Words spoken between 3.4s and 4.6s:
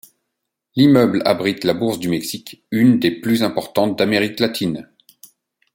importantes d'Amérique